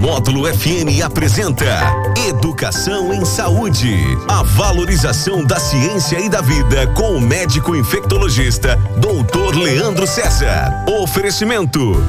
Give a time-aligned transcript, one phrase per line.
[0.00, 1.78] Módulo FM apresenta
[2.26, 3.94] Educação em Saúde.
[4.26, 9.58] A valorização da ciência e da vida com o médico infectologista Dr.
[9.58, 10.86] Leandro César.
[11.02, 12.02] Oferecimento.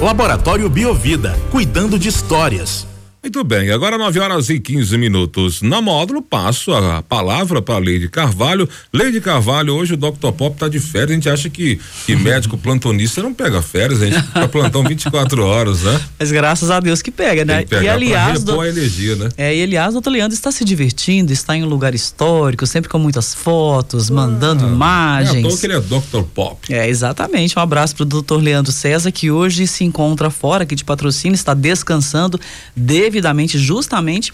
[0.00, 2.91] Laboratório Biovida, cuidando de histórias.
[3.24, 5.62] Muito bem, agora 9 horas e 15 minutos.
[5.62, 8.68] Na módulo, passo a palavra para a Leide Carvalho.
[8.92, 10.32] Leide Carvalho, hoje o Dr.
[10.36, 11.12] Pop está de férias.
[11.12, 15.40] A gente acha que, que médico plantonista não pega férias, a gente tá plantão 24
[15.44, 16.00] horas, né?
[16.18, 17.64] Mas graças a Deus que pega, né?
[17.70, 19.28] e aliás, do, a energia, né?
[19.36, 22.90] É, e aliás, o doutor Leandro está se divertindo, está em um lugar histórico, sempre
[22.90, 25.54] com muitas fotos, ah, mandando imagens.
[25.54, 26.22] É que ele é Dr.
[26.34, 26.74] Pop.
[26.74, 27.56] É, exatamente.
[27.56, 31.36] Um abraço para o doutor Leandro César, que hoje se encontra fora aqui de patrocínio,
[31.36, 32.40] está descansando.
[32.74, 34.32] Deve devidamente, justamente.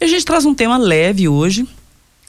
[0.00, 1.66] E a gente traz um tema leve hoje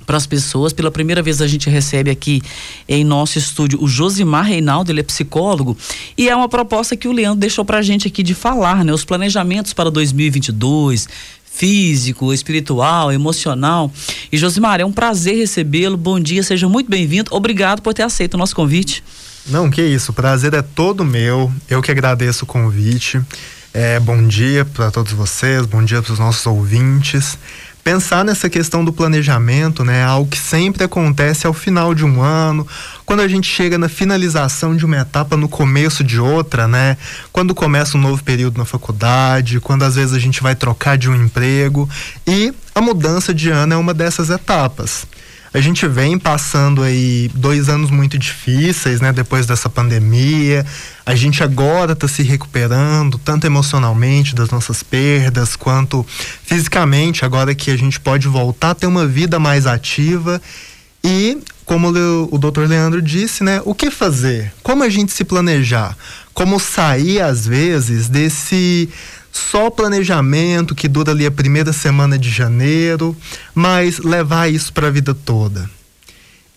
[0.06, 0.72] para as pessoas.
[0.72, 2.42] Pela primeira vez a gente recebe aqui
[2.88, 5.76] em nosso estúdio o Josimar Reinaldo, ele é psicólogo,
[6.16, 8.94] e é uma proposta que o Leandro deixou para a gente aqui de falar, né?
[8.94, 11.10] Os planejamentos para 2022,
[11.52, 13.92] físico, espiritual, emocional.
[14.32, 15.98] E Josimar, é um prazer recebê-lo.
[15.98, 17.34] Bom dia, seja muito bem-vindo.
[17.34, 19.04] Obrigado por ter aceito o nosso convite.
[19.48, 21.52] Não, que isso, o prazer é todo meu.
[21.70, 23.20] Eu que agradeço o convite.
[23.74, 27.38] É, bom dia para todos vocês, bom dia para os nossos ouvintes.
[27.84, 32.22] Pensar nessa questão do planejamento, né, é algo que sempre acontece ao final de um
[32.22, 32.68] ano,
[33.06, 36.98] quando a gente chega na finalização de uma etapa, no começo de outra, né?
[37.32, 41.10] Quando começa um novo período na faculdade, quando às vezes a gente vai trocar de
[41.10, 41.90] um emprego
[42.26, 45.08] e a mudança de ano é uma dessas etapas.
[45.54, 49.14] A gente vem passando aí dois anos muito difíceis, né?
[49.14, 50.66] Depois dessa pandemia.
[51.06, 56.06] A gente agora está se recuperando, tanto emocionalmente das nossas perdas, quanto
[56.44, 60.42] fisicamente, agora que a gente pode voltar a ter uma vida mais ativa.
[61.04, 63.62] E, como o doutor Leandro disse, né?
[63.64, 64.54] O que fazer?
[64.62, 65.96] Como a gente se planejar?
[66.34, 68.90] Como sair, às vezes, desse
[69.38, 73.16] só planejamento que dura ali a primeira semana de janeiro,
[73.54, 75.70] mas levar isso para a vida toda.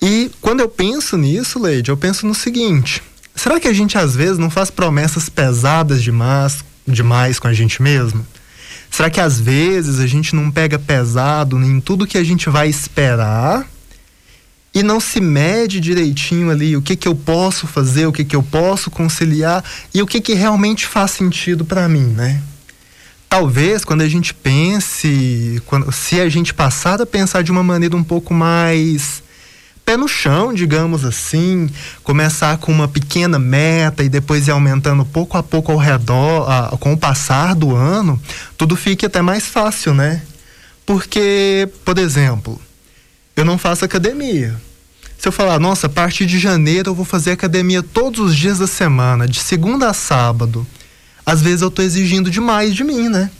[0.02, 3.02] E quando eu penso nisso, Leide, eu penso no seguinte:
[3.34, 7.82] será que a gente às vezes não faz promessas pesadas demais, demais com a gente
[7.82, 8.26] mesmo?
[8.90, 12.68] Será que às vezes a gente não pega pesado em tudo que a gente vai
[12.68, 13.64] esperar
[14.74, 18.34] e não se mede direitinho ali o que que eu posso fazer, o que que
[18.34, 22.42] eu posso conciliar e o que que realmente faz sentido para mim, né?
[23.30, 27.96] Talvez quando a gente pense, quando, se a gente passar a pensar de uma maneira
[27.96, 29.22] um pouco mais
[29.86, 31.70] pé no chão, digamos assim,
[32.02, 36.76] começar com uma pequena meta e depois ir aumentando pouco a pouco ao redor, a,
[36.76, 38.20] com o passar do ano,
[38.58, 40.22] tudo fique até mais fácil, né?
[40.84, 42.60] Porque, por exemplo,
[43.36, 44.60] eu não faço academia.
[45.16, 48.58] Se eu falar, nossa, a partir de janeiro eu vou fazer academia todos os dias
[48.58, 50.66] da semana, de segunda a sábado
[51.24, 53.30] às vezes eu tô exigindo demais de mim, né?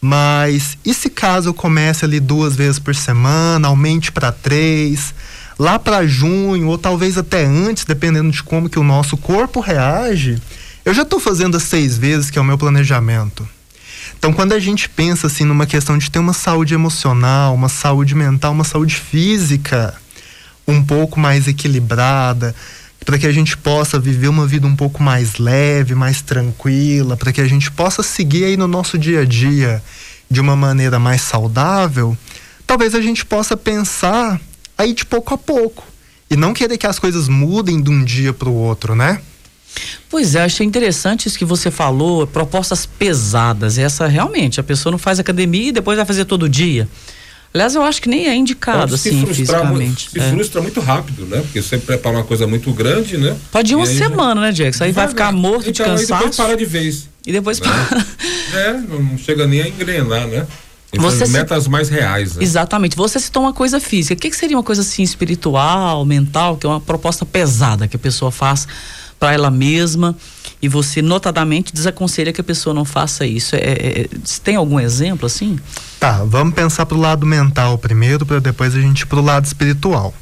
[0.00, 5.14] Mas e se caso eu comece ali duas vezes por semana, aumente para três,
[5.58, 10.40] lá para junho ou talvez até antes, dependendo de como que o nosso corpo reage,
[10.84, 13.48] eu já estou fazendo as seis vezes que é o meu planejamento.
[14.18, 18.14] Então, quando a gente pensa assim numa questão de ter uma saúde emocional, uma saúde
[18.14, 19.94] mental, uma saúde física
[20.66, 22.54] um pouco mais equilibrada,
[23.06, 27.32] para que a gente possa viver uma vida um pouco mais leve, mais tranquila, para
[27.32, 29.80] que a gente possa seguir aí no nosso dia a dia
[30.28, 32.18] de uma maneira mais saudável,
[32.66, 34.40] talvez a gente possa pensar
[34.76, 35.84] aí de pouco a pouco
[36.28, 39.20] e não querer que as coisas mudem de um dia para o outro, né?
[40.10, 43.78] Pois é, achei interessante isso que você falou, propostas pesadas.
[43.78, 46.88] Essa realmente, a pessoa não faz academia e depois vai fazer todo dia.
[47.54, 50.10] Aliás, eu acho que nem é indicado assim fisicamente.
[50.10, 50.30] Se é.
[50.30, 51.40] frustra muito rápido, né?
[51.40, 53.36] Porque você prepara uma coisa muito grande, né?
[53.50, 54.46] Pode ir uma semana, já...
[54.46, 54.84] né, Jackson?
[54.84, 56.12] Aí vai, vai ficar morto então, de cansaço.
[56.12, 57.08] E depois para de vez.
[57.26, 57.66] E depois né?
[57.66, 58.06] para.
[58.60, 60.46] é, não chega nem a engrenar, né?
[60.92, 61.70] Então, você metas se...
[61.70, 62.36] mais reais.
[62.36, 62.44] Né?
[62.44, 62.96] Exatamente.
[62.96, 64.14] Você citou uma coisa física.
[64.14, 67.96] O que, que seria uma coisa assim espiritual, mental, que é uma proposta pesada que
[67.96, 68.66] a pessoa faz
[69.18, 70.16] para ela mesma
[70.66, 73.54] e você notadamente desaconselha que a pessoa não faça isso.
[73.54, 74.08] É, é, é
[74.42, 75.58] tem algum exemplo assim?
[76.00, 80.12] Tá, vamos pensar pro lado mental primeiro, para depois a gente ir pro lado espiritual.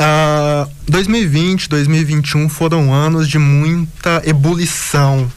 [0.00, 5.28] Uh, 2020, 2021 foram anos de muita ebulição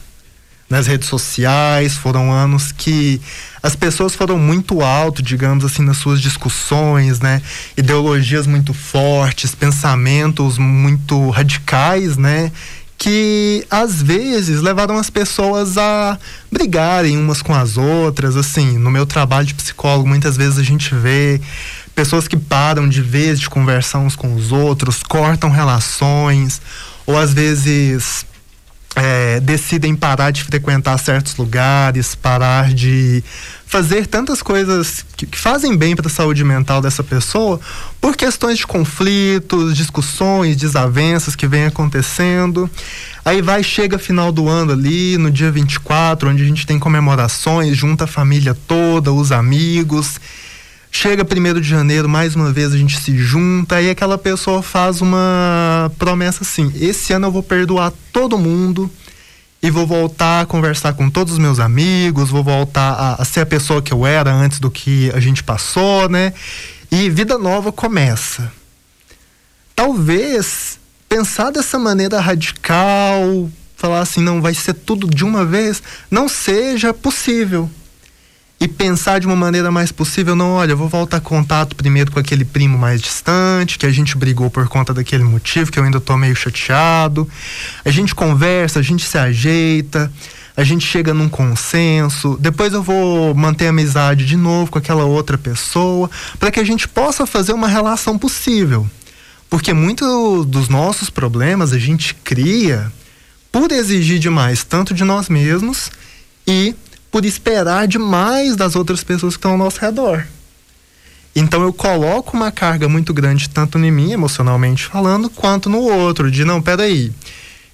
[0.68, 3.20] nas redes sociais, foram anos que
[3.60, 7.42] as pessoas foram muito alto, digamos assim, nas suas discussões, né?
[7.76, 12.52] Ideologias muito fortes, pensamentos muito radicais, né?
[13.00, 16.18] Que às vezes levaram as pessoas a
[16.52, 18.36] brigarem umas com as outras.
[18.36, 21.40] Assim, no meu trabalho de psicólogo, muitas vezes a gente vê
[21.94, 26.60] pessoas que param de vez de conversar uns com os outros, cortam relações,
[27.06, 28.26] ou às vezes
[28.96, 33.22] é, decidem parar de frequentar certos lugares, parar de
[33.66, 37.60] fazer tantas coisas que, que fazem bem para a saúde mental dessa pessoa
[38.00, 42.68] por questões de conflitos, discussões, desavenças que vem acontecendo.
[43.24, 47.76] Aí vai, chega final do ano ali, no dia 24, onde a gente tem comemorações,
[47.76, 50.20] junta a família toda, os amigos.
[50.92, 55.00] Chega primeiro de janeiro, mais uma vez a gente se junta e aquela pessoa faz
[55.00, 58.90] uma promessa assim: esse ano eu vou perdoar todo mundo
[59.62, 63.40] e vou voltar a conversar com todos os meus amigos, vou voltar a, a ser
[63.40, 66.34] a pessoa que eu era antes do que a gente passou, né?
[66.90, 68.52] E vida nova começa.
[69.76, 70.78] Talvez
[71.08, 76.92] pensar dessa maneira radical, falar assim, não vai ser tudo de uma vez, não seja
[76.92, 77.70] possível
[78.60, 82.12] e pensar de uma maneira mais possível, não, olha, eu vou voltar a contato primeiro
[82.12, 85.82] com aquele primo mais distante, que a gente brigou por conta daquele motivo, que eu
[85.82, 87.26] ainda tô meio chateado.
[87.82, 90.12] A gente conversa, a gente se ajeita,
[90.54, 92.36] a gente chega num consenso.
[92.38, 96.86] Depois eu vou manter amizade de novo com aquela outra pessoa, para que a gente
[96.86, 98.86] possa fazer uma relação possível.
[99.48, 102.92] Porque muitos dos nossos problemas a gente cria
[103.50, 105.90] por exigir demais, tanto de nós mesmos
[106.46, 106.74] e
[107.10, 110.26] por esperar demais das outras pessoas que estão ao nosso redor.
[111.34, 116.30] Então eu coloco uma carga muito grande, tanto em mim, emocionalmente falando, quanto no outro,
[116.30, 117.12] de não, peraí,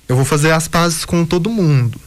[0.08, 1.98] eu vou fazer as pazes com todo mundo.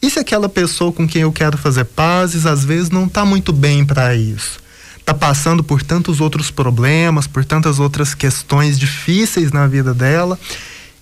[0.00, 3.52] E se aquela pessoa com quem eu quero fazer pazes, às vezes não está muito
[3.52, 4.60] bem para isso?
[4.98, 10.38] Está passando por tantos outros problemas, por tantas outras questões difíceis na vida dela,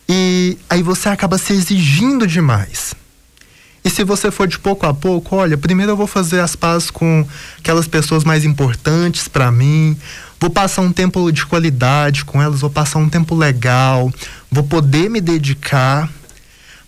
[0.09, 2.95] e aí você acaba se exigindo demais.
[3.87, 6.91] E se você for de pouco a pouco, olha, primeiro eu vou fazer as pazes
[6.91, 7.25] com
[7.57, 9.97] aquelas pessoas mais importantes para mim,
[10.41, 14.13] vou passar um tempo de qualidade com elas, vou passar um tempo legal,
[14.51, 16.11] vou poder me dedicar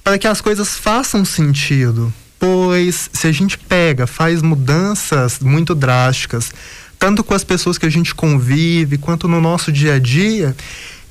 [0.03, 2.13] para que as coisas façam sentido.
[2.37, 6.53] Pois se a gente pega, faz mudanças muito drásticas,
[6.99, 10.53] tanto com as pessoas que a gente convive, quanto no nosso dia a dia,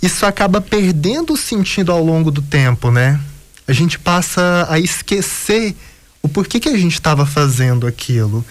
[0.01, 3.17] isso acaba perdendo o sentido ao longo do tempo, né?
[3.67, 5.75] A gente passa a esquecer
[6.21, 8.45] o porquê que a gente estava fazendo aquilo.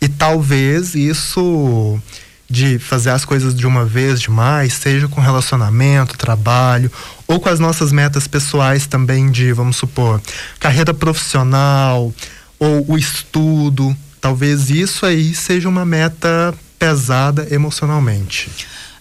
[0.00, 2.00] E talvez isso
[2.48, 6.90] de fazer as coisas de uma vez demais, seja com relacionamento, trabalho,
[7.28, 10.20] ou com as nossas metas pessoais também de, vamos supor,
[10.58, 12.12] carreira profissional
[12.58, 13.96] ou o estudo.
[14.20, 18.50] Talvez isso aí seja uma meta pesada emocionalmente.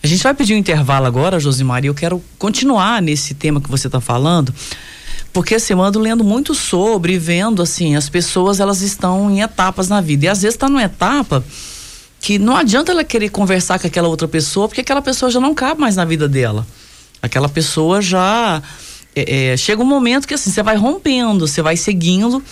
[0.01, 3.69] A gente vai pedir um intervalo agora, Josimar, e eu quero continuar nesse tema que
[3.69, 4.54] você está falando
[5.31, 9.88] porque assim, eu ando lendo muito sobre, vendo assim, as pessoas elas estão em etapas
[9.88, 10.25] na vida.
[10.25, 11.44] E às vezes está numa etapa
[12.19, 15.54] que não adianta ela querer conversar com aquela outra pessoa, porque aquela pessoa já não
[15.54, 16.66] cabe mais na vida dela.
[17.22, 18.62] Aquela pessoa já.
[19.16, 22.44] É, é, chega um momento que assim, você vai rompendo, você vai seguindo.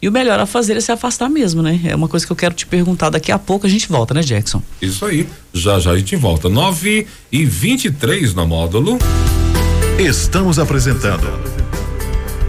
[0.00, 1.80] E o melhor a fazer é se afastar mesmo, né?
[1.84, 4.20] É uma coisa que eu quero te perguntar daqui a pouco, a gente volta, né,
[4.20, 4.62] Jackson?
[4.80, 5.26] Isso aí.
[5.52, 6.48] Já já a gente volta.
[6.48, 8.98] 9 e 23 no módulo.
[9.98, 11.26] Estamos apresentando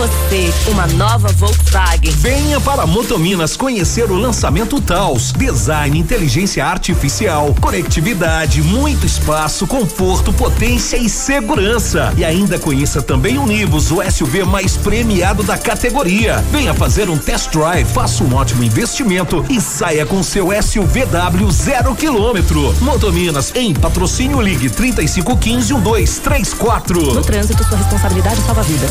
[0.00, 2.10] Você, uma nova Volkswagen.
[2.10, 5.30] Venha para Motominas conhecer o lançamento Taos.
[5.30, 12.14] Design, inteligência artificial, conectividade, muito espaço, conforto, potência e segurança.
[12.16, 16.42] E ainda conheça também o Nivus, o SUV mais premiado da categoria.
[16.50, 21.94] Venha fazer um test drive, faça um ótimo investimento e saia com seu SUVW zero
[21.94, 22.74] quilômetro.
[22.80, 27.12] Motominas, em patrocínio Ligue 3515 1234.
[27.12, 28.90] No trânsito, sua responsabilidade salva vidas.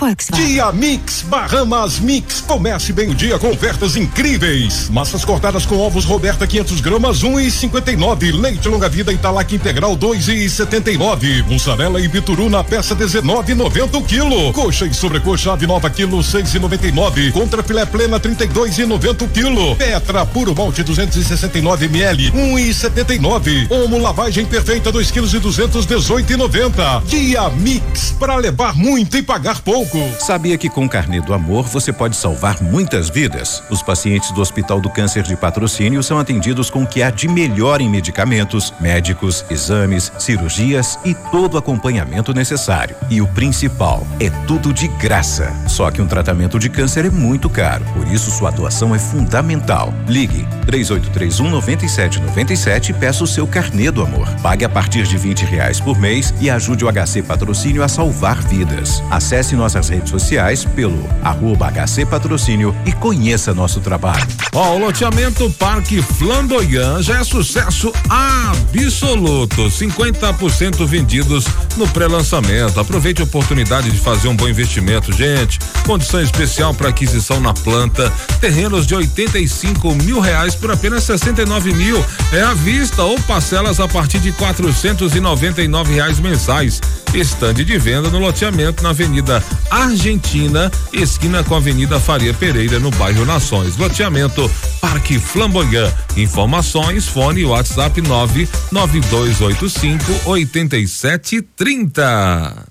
[0.00, 0.46] Volkswagen.
[0.46, 2.40] Dia Mix Bahamas Mix.
[2.40, 4.88] Comece bem o dia com ofertas incríveis.
[4.88, 8.32] Massas cortadas com ovos Roberta 500 gramas 1,59.
[8.40, 11.44] Leite longa vida Italac integral 2,79.
[11.46, 14.52] Mussarela e bituru na peça 19,90 o quilo.
[14.54, 17.32] Coxa e sobrecoxa ave nova quilo 6,99.
[17.32, 19.76] Contra filé plena 32,90 o quilo.
[19.76, 23.70] Petra puro malte 269 ml 1,79.
[23.70, 27.04] Omo lavagem perfeita 2 quilos e 218,90.
[27.04, 29.89] Dia Mix para levar muito e pagar pouco.
[30.20, 33.62] Sabia que com o carnê do amor você pode salvar muitas vidas?
[33.68, 37.26] Os pacientes do Hospital do Câncer de Patrocínio são atendidos com o que há de
[37.26, 42.94] melhor em medicamentos, médicos, exames, cirurgias e todo o acompanhamento necessário.
[43.08, 45.52] E o principal, é tudo de graça.
[45.66, 49.92] Só que um tratamento de câncer é muito caro, por isso sua doação é fundamental.
[50.06, 54.28] Ligue 3831 9797 e peça o seu carnê do amor.
[54.42, 58.40] Pague a partir de 20 reais por mês e ajude o HC Patrocínio a salvar
[58.42, 59.02] vidas.
[59.10, 64.26] Acesse nossas redes sociais pelo arroba HC Patrocínio e conheça nosso trabalho.
[64.52, 69.62] Ó, o loteamento Parque Flamboyant já é sucesso absoluto.
[69.68, 71.46] 50% vendidos
[71.76, 72.78] no pré-lançamento.
[72.78, 75.58] Aproveite a oportunidade de fazer um bom investimento, gente.
[75.86, 78.12] Condição especial para aquisição na planta.
[78.40, 82.04] Terrenos de 85 mil reais por apenas 69 mil.
[82.32, 86.80] É à vista ou parcelas a partir de 499 reais mensais.
[87.14, 92.92] Estande de venda no loteamento na Avenida Argentina, esquina com a Avenida Faria Pereira, no
[92.92, 93.76] bairro Nações.
[93.76, 94.48] Loteamento
[94.80, 95.92] Parque Flamboyant.
[96.16, 102.66] Informações, fone WhatsApp 99285 8730.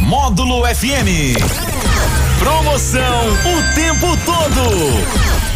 [0.00, 1.34] Módulo FM.
[2.38, 4.70] Promoção o tempo todo.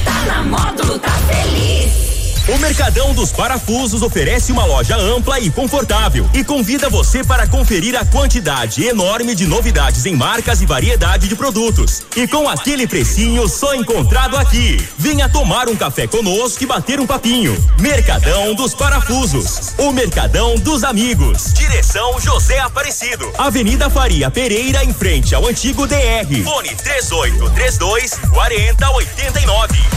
[0.05, 2.06] Tá na módulo, tá feliz.
[2.49, 7.97] O Mercadão dos Parafusos oferece uma loja ampla e confortável e convida você para conferir
[7.97, 12.03] a quantidade enorme de novidades em marcas e variedade de produtos.
[12.15, 14.77] E com aquele precinho só encontrado aqui.
[14.97, 17.53] Venha tomar um café conosco e bater um papinho.
[17.81, 19.75] Mercadão dos Parafusos.
[19.77, 21.53] O Mercadão dos Amigos.
[21.53, 23.29] Direção José Aparecido.
[23.37, 26.45] Avenida Faria Pereira, em frente ao antigo DR.
[26.45, 29.96] Fone 3832 4089.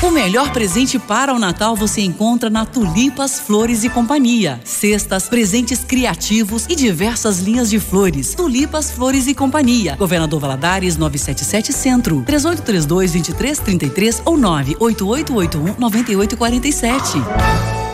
[0.00, 4.60] O melhor presente para o Natal você encontra na Tulipas Flores e Companhia.
[4.64, 8.32] Cestas, presentes criativos e diversas linhas de flores.
[8.32, 9.96] Tulipas Flores e Companhia.
[9.96, 12.22] Governador Valadares 977 Centro.
[12.24, 17.87] 3832 2333 ou 98881 9847.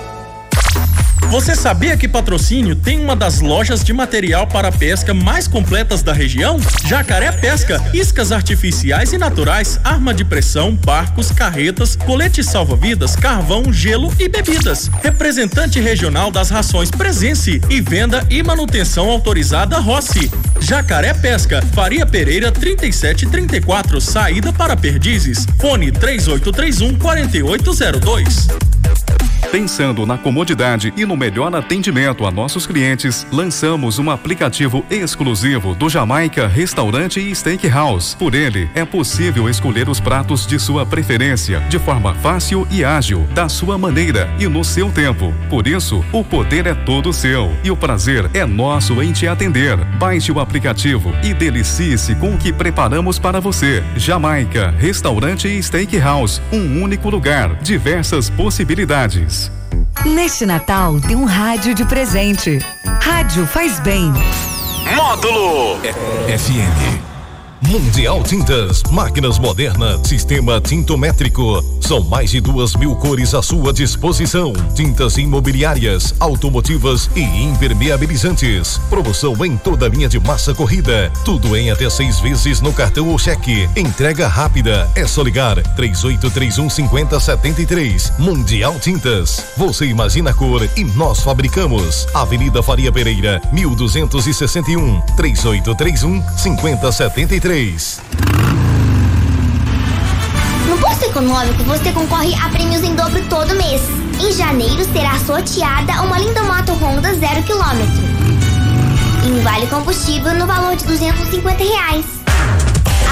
[1.31, 6.13] Você sabia que Patrocínio tem uma das lojas de material para pesca mais completas da
[6.13, 6.59] região?
[6.87, 14.13] Jacaré Pesca, iscas artificiais e naturais, arma de pressão, barcos, carretas, colete salva-vidas, carvão, gelo
[14.19, 14.89] e bebidas.
[15.03, 20.31] Representante regional das rações Presença e venda e manutenção autorizada Rossi.
[20.61, 25.47] Jacaré Pesca, Faria Pereira 3734, saída para Perdizes.
[25.59, 28.74] Fone 3831 4802.
[29.55, 35.89] Pensando na comodidade e no melhor atendimento a nossos clientes, lançamos um aplicativo exclusivo do
[35.89, 38.17] Jamaica Restaurante e Steakhouse.
[38.17, 43.29] Por ele, é possível escolher os pratos de sua preferência, de forma fácil e ágil,
[43.33, 45.33] da sua maneira e no seu tempo.
[45.49, 49.77] Por isso, o poder é todo seu e o prazer é nosso em te atender.
[50.01, 53.85] Baixe o aplicativo e delicie-se com o que preparamos para você.
[53.95, 59.44] Jamaica Restaurante e Steakhouse, um único lugar, diversas possibilidades.
[60.05, 62.59] Neste Natal, dê um rádio de presente.
[63.01, 64.13] Rádio faz bem.
[64.95, 65.79] Módulo
[66.29, 67.14] FM.
[67.69, 71.65] Mundial Tintas, máquinas modernas, sistema tintométrico.
[71.81, 74.53] São mais de duas mil cores à sua disposição.
[74.75, 78.79] Tintas imobiliárias, automotivas e impermeabilizantes.
[78.91, 81.11] Promoção em toda linha de massa corrida.
[81.25, 83.69] Tudo em até seis vezes no cartão ou cheque.
[83.77, 84.91] Entrega rápida.
[84.95, 88.13] É só ligar 3831 5073.
[88.19, 89.45] Mundial Tintas.
[89.57, 92.07] Você imagina a cor e nós fabricamos.
[92.13, 95.01] Avenida Faria Pereira, 1261.
[95.17, 97.54] 3831 5073.
[100.69, 103.81] No posto econômico você concorre a prêmios em dobro todo mês.
[104.21, 107.79] Em janeiro será sorteada uma linda moto Honda 0 km.
[109.25, 112.05] E um vale combustível no valor de 250 reais.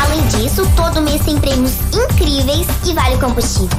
[0.03, 3.79] Além disso, todo mês tem prêmios incríveis e vale combustível.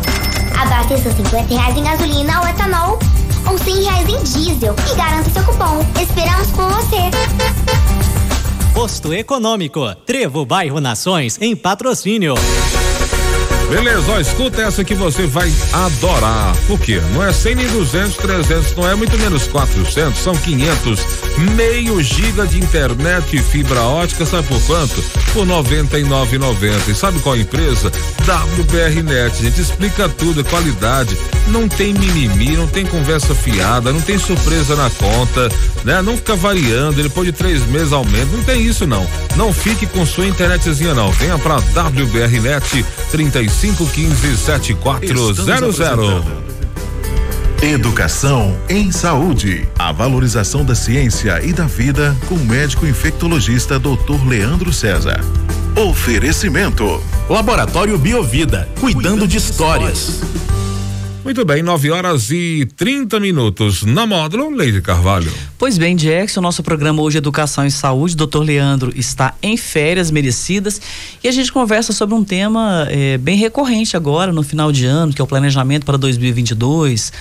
[0.62, 3.00] Abasteça 50 reais em gasolina ou etanol
[3.51, 5.86] ou 100 reais em diesel e garanta seu cupom.
[6.01, 7.62] Esperamos por você!
[8.74, 12.34] Posto Econômico, Trevo Bairro Nações, em patrocínio.
[13.74, 16.56] Beleza, ó, escuta essa que você vai adorar.
[16.68, 17.01] Por quê?
[17.12, 21.00] Não é 100 nem 200, 300, não é muito menos 400, são 500.
[21.56, 25.03] Meio giga de internet e fibra ótica, sabe por quanto?
[25.34, 26.88] Por 99,90.
[26.88, 27.92] E sabe qual empresa?
[28.22, 29.39] WBRnet.
[29.39, 31.18] A gente explica tudo, é qualidade.
[31.48, 35.50] Não tem mimimi, não tem conversa fiada, não tem surpresa na conta,
[35.84, 36.00] né?
[36.03, 38.38] Não fica variando, depois de três meses aumenta.
[38.38, 39.08] Não tem isso não.
[39.36, 41.12] Não fique com sua internetzinha não.
[41.12, 42.86] Venha pra WBRnet
[43.63, 46.25] 3515 7400.
[47.62, 49.65] Educação em saúde.
[49.79, 54.27] A valorização da ciência e da vida com o médico infectologista Dr.
[54.27, 55.22] Leandro César.
[55.77, 57.01] Oferecimento.
[57.29, 60.20] Laboratório Biovida, cuidando de histórias.
[61.24, 63.84] Muito bem, 9 horas e 30 minutos.
[63.84, 65.32] Na módulo, Leide Carvalho.
[65.58, 68.39] Pois bem, Jackson, nosso programa hoje Educação e Saúde, Dr.
[68.39, 70.82] Leandro está em férias merecidas
[71.24, 75.13] e a gente conversa sobre um tema eh, bem recorrente agora, no final de ano,
[75.13, 77.13] que é o planejamento para 2022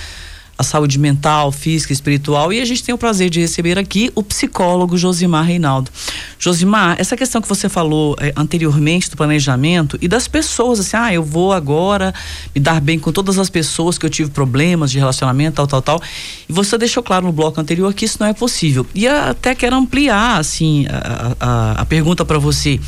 [0.63, 2.53] a saúde mental, física, espiritual.
[2.53, 5.91] E a gente tem o prazer de receber aqui o psicólogo Josimar Reinaldo.
[6.39, 11.13] Josimar, essa questão que você falou eh, anteriormente do planejamento e das pessoas, assim, ah,
[11.13, 12.15] eu vou agora
[12.55, 15.83] me dar bem com todas as pessoas que eu tive problemas de relacionamento, tal, tal,
[15.83, 16.03] tal.
[16.49, 18.87] E você deixou claro no bloco anterior que isso não é possível.
[18.95, 22.81] E até quero ampliar, assim, a, a, a pergunta para você.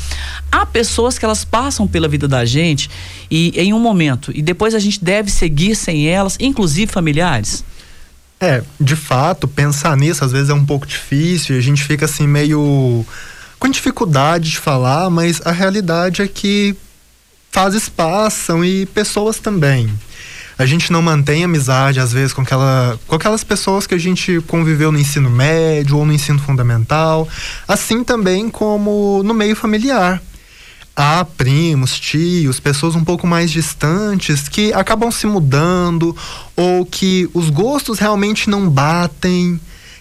[0.51, 2.89] Há pessoas que elas passam pela vida da gente
[3.29, 7.64] e em um momento, e depois a gente deve seguir sem elas, inclusive familiares?
[8.39, 12.05] É, de fato, pensar nisso às vezes é um pouco difícil e a gente fica
[12.05, 13.05] assim meio
[13.57, 16.75] com dificuldade de falar, mas a realidade é que
[17.51, 19.89] fases passam e pessoas também.
[20.57, 24.39] A gente não mantém amizade, às vezes, com, aquela, com aquelas pessoas que a gente
[24.47, 27.27] conviveu no ensino médio ou no ensino fundamental,
[27.67, 30.21] assim também como no meio familiar
[30.95, 36.15] há primos, tios, pessoas um pouco mais distantes que acabam se mudando
[36.55, 39.59] ou que os gostos realmente não batem,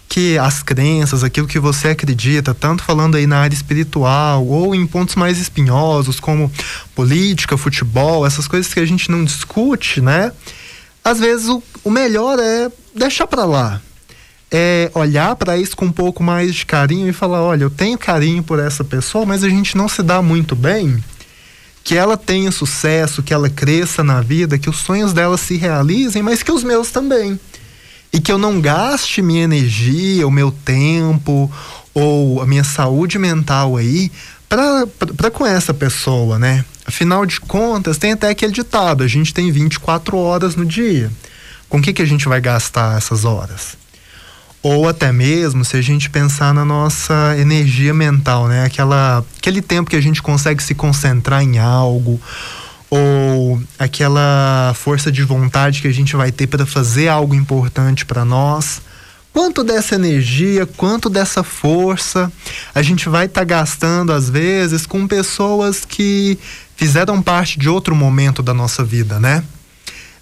[0.09, 4.87] que as crenças, aquilo que você acredita, tanto falando aí na área espiritual ou em
[4.87, 6.51] pontos mais espinhosos como
[6.95, 10.31] política, futebol, essas coisas que a gente não discute, né?
[11.03, 13.83] Às vezes o, o melhor é deixar para lá,
[14.57, 17.99] é olhar para isso com um pouco mais de carinho e falar: olha, eu tenho
[17.99, 21.03] carinho por essa pessoa, mas a gente não se dá muito bem.
[21.83, 26.23] Que ela tenha sucesso, que ela cresça na vida, que os sonhos dela se realizem,
[26.23, 27.39] mas que os meus também.
[28.13, 31.51] E que eu não gaste minha energia, o meu tempo
[31.93, 34.11] ou a minha saúde mental aí
[34.49, 36.65] para com essa pessoa, né?
[36.87, 41.11] Afinal de contas, tem até aquele ditado: a gente tem 24 horas no dia.
[41.69, 43.83] Com o que, que a gente vai gastar essas horas?
[44.65, 48.65] Ou até mesmo se a gente pensar na nossa energia mental, né?
[48.65, 52.19] Aquela, aquele tempo que a gente consegue se concentrar em algo
[52.89, 58.25] ou aquela força de vontade que a gente vai ter para fazer algo importante para
[58.25, 58.81] nós.
[59.35, 62.33] Quanto dessa energia, quanto dessa força
[62.75, 66.39] a gente vai estar tá gastando às vezes com pessoas que
[66.75, 69.45] fizeram parte de outro momento da nossa vida, né?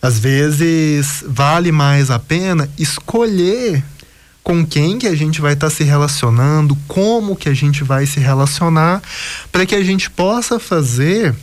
[0.00, 3.84] Às vezes vale mais a pena escolher
[4.42, 8.06] com quem que a gente vai estar tá se relacionando, como que a gente vai
[8.06, 9.02] se relacionar,
[9.50, 11.34] para que a gente possa fazer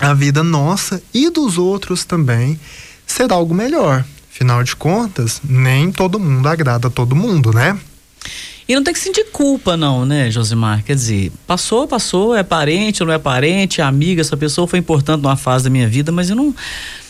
[0.00, 2.58] a vida nossa e dos outros também
[3.06, 4.04] ser algo melhor.
[4.30, 7.78] Afinal de contas, nem todo mundo agrada a todo mundo, né?
[8.66, 10.82] E não tem que sentir culpa, não, né, Josimar?
[10.82, 15.22] Quer dizer, passou, passou, é parente, não é parente, é amiga, essa pessoa foi importante
[15.22, 16.54] numa fase da minha vida, mas eu não,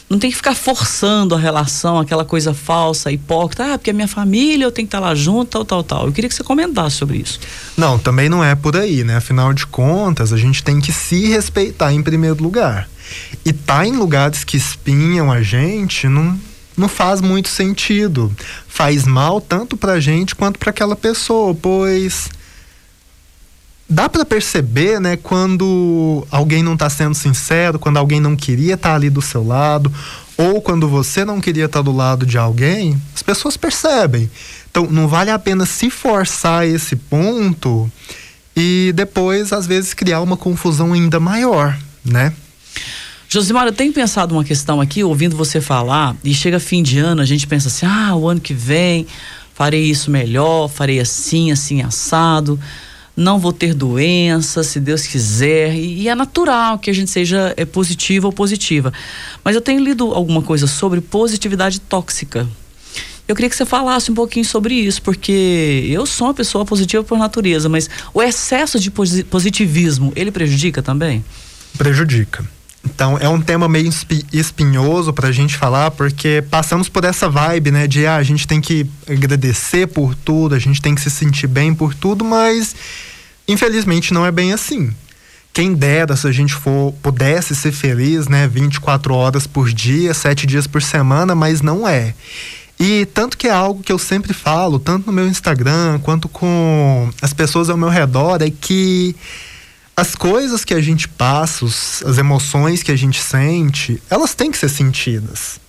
[0.09, 4.09] não tem que ficar forçando a relação, aquela coisa falsa, hipócrita, ah, porque é minha
[4.09, 6.07] família, eu tenho que estar lá junto, tal, tal, tal.
[6.07, 7.41] Eu queria que você comentasse sobre isso.
[7.77, 9.17] Não, também não é por aí, né?
[9.17, 12.89] Afinal de contas, a gente tem que se respeitar em primeiro lugar.
[13.45, 16.39] E tá em lugares que espinham a gente não,
[16.77, 18.35] não faz muito sentido.
[18.69, 22.29] Faz mal tanto pra gente quanto para aquela pessoa, pois
[23.95, 28.91] dá para perceber, né, quando alguém não está sendo sincero, quando alguém não queria estar
[28.91, 29.91] tá ali do seu lado,
[30.37, 34.29] ou quando você não queria estar tá do lado de alguém, as pessoas percebem.
[34.69, 37.91] Então, não vale a pena se forçar esse ponto
[38.57, 42.33] e depois, às vezes, criar uma confusão ainda maior, né?
[43.29, 47.23] Josimar, eu tenho pensado uma questão aqui, ouvindo você falar, e chega fim de ano,
[47.23, 49.07] a gente pensa assim: ah, o ano que vem
[49.55, 52.59] farei isso melhor, farei assim, assim, assado
[53.17, 57.55] não vou ter doença, se Deus quiser, e, e, é natural que a gente seja
[57.57, 58.93] é, positiva ou positiva.
[59.43, 62.49] Mas eu tenho lido alguma coisa sobre positividade tóxica.
[63.27, 67.03] Eu queria que você falasse um pouquinho sobre isso, porque eu sou uma pessoa positiva
[67.03, 71.25] por natureza, mas o excesso de positivismo, ele prejudica também?
[71.79, 72.45] Prejudica.
[72.85, 73.91] Então é um tema meio
[74.33, 77.87] espinhoso para a gente falar, porque passamos por essa vibe, né?
[77.87, 81.47] De ah, a gente tem que agradecer por tudo, a gente tem que se sentir
[81.47, 82.77] bem por tudo, mas
[83.49, 84.95] infelizmente não é bem assim.
[85.53, 88.47] Quem dera se a gente for pudesse ser feliz, né?
[88.49, 92.15] 24 horas por dia, 7 dias por semana, mas não é.
[92.79, 97.09] E tanto que é algo que eu sempre falo, tanto no meu Instagram quanto com
[97.23, 99.15] as pessoas ao meu redor, é que
[99.97, 104.59] as coisas que a gente passa, as emoções que a gente sente, elas têm que
[104.59, 105.61] ser sentidas.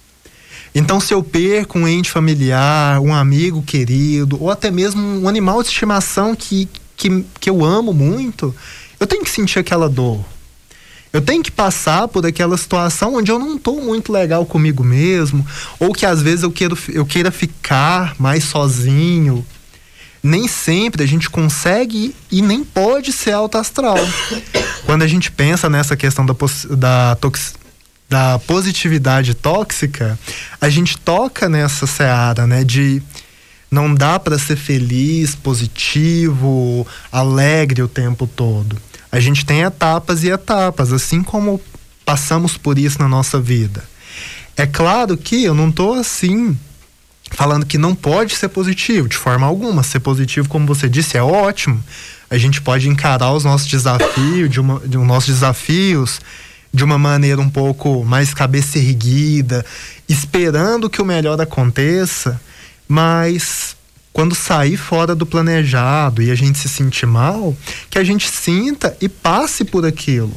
[0.73, 5.61] Então, se eu perco um ente familiar, um amigo querido, ou até mesmo um animal
[5.61, 8.53] de estimação que, que, que eu amo muito,
[8.99, 10.19] eu tenho que sentir aquela dor.
[11.13, 15.47] Eu tenho que passar por aquela situação onde eu não estou muito legal comigo mesmo,
[15.79, 19.45] ou que às vezes eu, quero, eu queira ficar mais sozinho.
[20.25, 23.97] Nem sempre a gente consegue e nem pode ser alto astral.
[24.83, 26.33] Quando a gente pensa nessa questão da,
[26.75, 27.15] da
[28.09, 30.17] da positividade tóxica,
[30.59, 33.01] a gente toca nessa seara, né, de
[33.69, 38.77] não dá para ser feliz, positivo, alegre o tempo todo.
[39.11, 41.61] A gente tem etapas e etapas, assim como
[42.03, 43.83] passamos por isso na nossa vida.
[44.57, 46.57] É claro que eu não tô assim
[47.35, 49.83] falando que não pode ser positivo de forma alguma.
[49.83, 51.83] Ser positivo, como você disse, é ótimo.
[52.29, 56.19] A gente pode encarar os nossos desafios, de, uma, de os nossos desafios
[56.75, 59.65] de uma maneira um pouco mais cabeça erguida,
[60.09, 62.39] esperando que o melhor aconteça,
[62.85, 63.77] mas
[64.11, 67.55] quando sair fora do planejado e a gente se sentir mal,
[67.89, 70.33] que a gente sinta e passe por aquilo.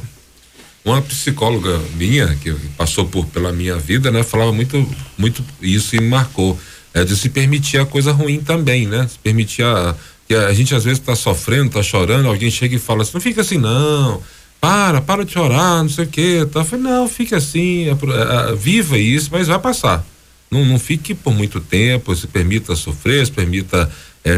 [0.83, 5.99] Uma psicóloga minha, que passou por pela minha vida, né, falava muito, muito isso e
[5.99, 6.57] me marcou.
[6.93, 9.07] É de se permitir a coisa ruim também, né?
[9.07, 9.95] Se permitir a.
[10.27, 13.21] Que a gente às vezes está sofrendo, está chorando, alguém chega e fala assim, não
[13.21, 14.21] fica assim, não
[14.59, 16.45] para, para de chorar, não sei o que.
[16.45, 16.65] Tá?
[16.71, 20.05] Eu não, fique assim, é, é, viva isso, mas vai passar.
[20.51, 23.89] Não, não fique por muito tempo, se permita sofrer, se permita
[24.23, 24.31] é,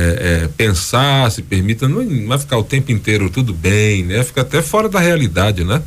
[0.44, 4.24] é, pensar, se permita, não vai ficar o tempo inteiro tudo bem, né?
[4.24, 5.82] Fica até fora da realidade, né?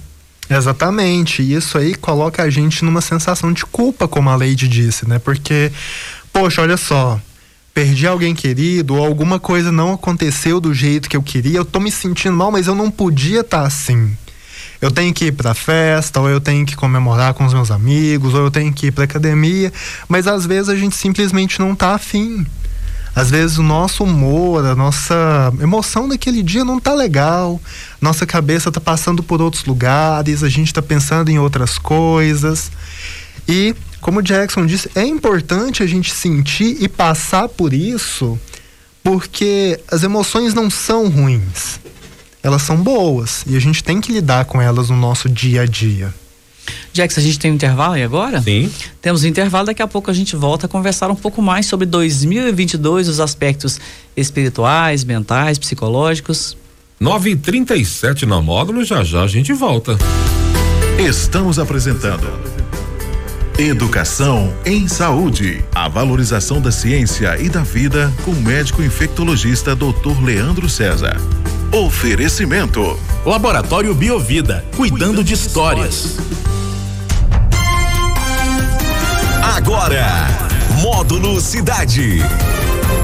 [0.49, 5.19] Exatamente, isso aí coloca a gente numa sensação de culpa, como a Leide disse, né?
[5.19, 5.71] Porque,
[6.35, 7.19] poxa, olha só,
[7.73, 11.81] perdi alguém querido, ou alguma coisa não aconteceu do jeito que eu queria, eu tô
[11.81, 14.15] me sentindo mal, mas eu não podia estar tá assim
[14.85, 18.35] eu tenho que ir para festa, ou eu tenho que comemorar com os meus amigos,
[18.35, 19.73] ou eu tenho que ir para academia,
[20.07, 22.47] mas às vezes a gente simplesmente não tá afim.
[23.17, 27.59] Às vezes o nosso humor, a nossa emoção daquele dia não tá legal.
[27.99, 32.71] Nossa cabeça tá passando por outros lugares, a gente tá pensando em outras coisas.
[33.49, 38.39] E, como o Jackson disse, é importante a gente sentir e passar por isso,
[39.03, 41.81] porque as emoções não são ruins
[42.45, 45.67] elas são boas e a gente tem que lidar com elas no nosso dia a
[45.67, 46.15] dia.
[46.93, 48.41] Jax, a gente tem um intervalo aí agora?
[48.43, 48.71] Sim.
[49.01, 51.87] Temos um intervalo, daqui a pouco a gente volta a conversar um pouco mais sobre
[51.87, 53.81] 2022, os aspectos
[54.15, 56.57] espirituais, mentais, psicológicos.
[57.01, 59.97] 9 e 37 na módulo, já já a gente volta.
[60.99, 62.54] Estamos apresentando
[63.59, 65.65] Educação em Saúde.
[65.73, 70.21] A valorização da ciência e da vida com o médico infectologista Dr.
[70.25, 71.17] Leandro César.
[71.71, 72.99] Oferecimento.
[73.25, 76.17] Laboratório Biovida, cuidando de histórias.
[79.57, 80.05] Agora,
[80.83, 82.23] Módulo Cidade.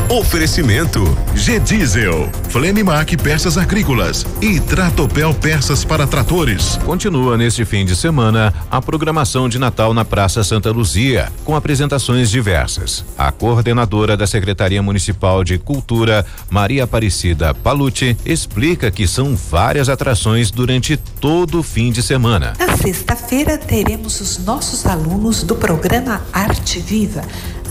[0.08, 6.76] Oferecimento G Diesel, Flenimac Peças Agrícolas e Tratopel Peças para Tratores.
[6.84, 12.28] Continua neste fim de semana a programação de Natal na Praça Santa Luzia, com apresentações
[12.28, 13.04] diversas.
[13.16, 20.50] A coordenadora da Secretaria Municipal de Cultura, Maria Aparecida Palucci, explica que são várias atrações
[20.50, 22.54] durante todo o fim de semana.
[22.58, 27.22] Na sexta-feira teremos os nossos alunos do programa Arte Viva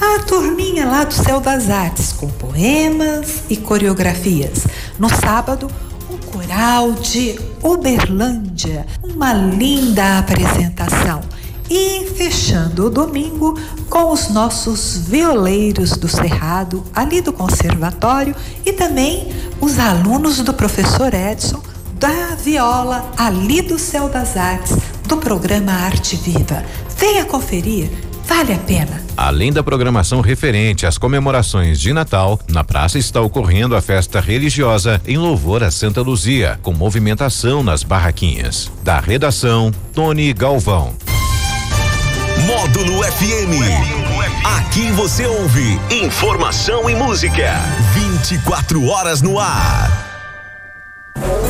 [0.01, 4.65] a turminha lá do Céu das Artes, com poemas e coreografias.
[4.97, 5.69] No sábado,
[6.09, 11.21] um coral de Uberlândia, uma linda apresentação.
[11.69, 13.59] E fechando o domingo
[13.89, 18.35] com os nossos violeiros do Cerrado, ali do Conservatório,
[18.65, 19.27] e também
[19.59, 21.61] os alunos do professor Edson
[21.99, 26.63] da viola ali do Céu das Artes, do programa Arte Viva.
[26.97, 29.03] Venha conferir Vale a pena.
[29.17, 35.01] Além da programação referente às comemorações de Natal, na praça está ocorrendo a festa religiosa
[35.07, 38.71] em louvor a Santa Luzia, com movimentação nas barraquinhas.
[38.83, 40.93] Da redação, Tony Galvão.
[42.45, 44.45] Módulo FM.
[44.59, 47.55] Aqui você ouve informação e música.
[47.95, 50.08] 24 horas no ar.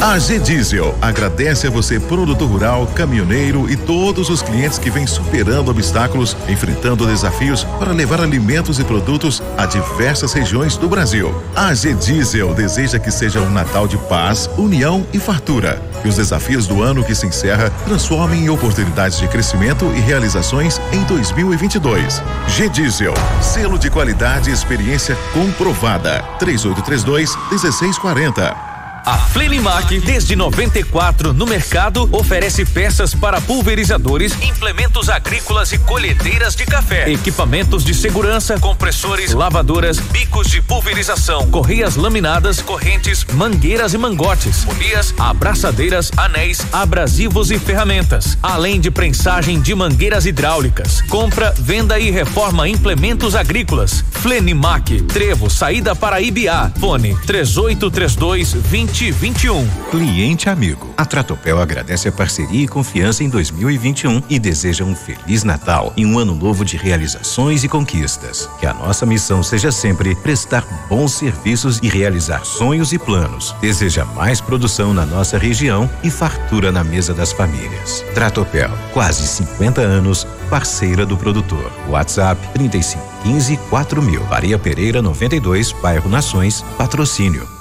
[0.02, 5.06] A G Diesel agradece a você, produtor rural, caminhoneiro e todos os clientes que vêm
[5.06, 11.43] superando obstáculos, enfrentando desafios para levar alimentos e produtos a diversas regiões do Brasil.
[11.54, 15.82] A G Diesel deseja que seja um Natal de paz, união e fartura.
[16.02, 20.80] Que os desafios do ano que se encerra transformem em oportunidades de crescimento e realizações
[20.93, 22.24] em 2022.
[22.48, 26.24] G Diesel, selo de qualidade e experiência comprovada.
[26.39, 28.68] 3832 1640.
[29.05, 36.65] A Flenimac, desde 94 no mercado, oferece peças para pulverizadores, implementos agrícolas e colhedeiras de
[36.65, 44.65] café, equipamentos de segurança, compressores, lavadoras, bicos de pulverização, correias laminadas, correntes, mangueiras e mangotes,
[44.65, 51.01] polias, abraçadeiras, anéis, abrasivos e ferramentas, além de prensagem de mangueiras hidráulicas.
[51.03, 54.03] Compra, venda e reforma implementos agrícolas.
[54.12, 56.71] Flenimac, Trevo, saída para Ibiá.
[56.79, 59.65] Fone 3832 20 2021.
[59.91, 60.93] Cliente amigo.
[60.97, 66.05] A Tratopel agradece a parceria e confiança em 2021 e deseja um feliz Natal e
[66.05, 68.49] um ano novo de realizações e conquistas.
[68.59, 73.55] Que a nossa missão seja sempre prestar bons serviços e realizar sonhos e planos.
[73.62, 78.03] Deseja mais produção na nossa região e fartura na mesa das famílias.
[78.13, 81.71] Tratopel, quase 50 anos, parceira do produtor.
[81.88, 84.25] WhatsApp 3515 4000.
[84.25, 87.59] Maria Pereira 92, bairro Nações, patrocínio.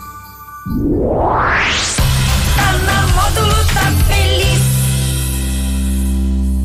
[2.56, 4.58] Tá na módulo, tá feliz.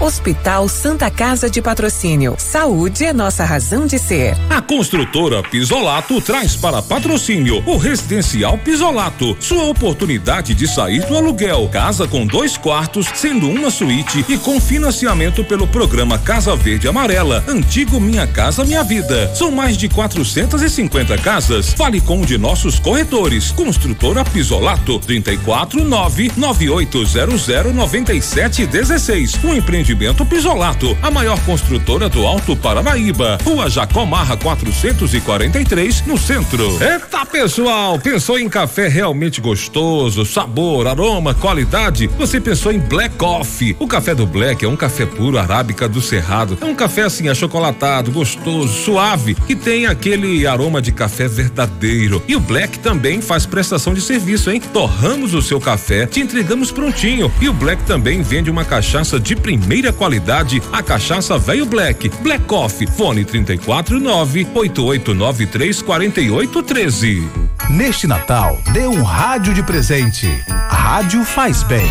[0.00, 2.34] Hospital Santa Casa de Patrocínio.
[2.38, 4.36] Saúde é nossa razão de ser.
[4.50, 11.71] A construtora Pisolato traz para patrocínio o residencial Pisolato, sua oportunidade de sair do aluguel.
[11.72, 17.42] Casa com dois quartos, sendo uma suíte e com financiamento pelo programa Casa Verde Amarela,
[17.48, 19.34] antigo Minha Casa Minha Vida.
[19.34, 21.72] São mais de 450 casas.
[21.72, 23.52] Fale com um de nossos corretores.
[23.52, 29.42] Construtora Pisolato 349 9800 9716.
[29.42, 33.38] Um empreendimento Pisolato, a maior construtora do Alto Paranaíba.
[33.42, 36.78] Rua Jacomarra 443, no centro.
[36.82, 42.06] Eita, pessoal, pensou em café realmente gostoso, sabor, aroma, qualidade?
[42.18, 43.76] Você pensou em Black Coffee.
[43.78, 46.58] O café do Black é um café puro arábica do Cerrado.
[46.60, 52.22] É um café assim achocolatado, gostoso, suave, que tem aquele aroma de café verdadeiro.
[52.26, 54.60] E o Black também faz prestação de serviço, hein?
[54.72, 57.30] Torramos o seu café, te entregamos prontinho.
[57.40, 62.08] E o Black também vende uma cachaça de primeira qualidade, a cachaça Velho Black.
[62.22, 67.51] Black Coffee, fone 349 8893 4813.
[67.70, 70.28] Neste Natal, dê um rádio de presente.
[70.68, 71.88] Rádio faz bem.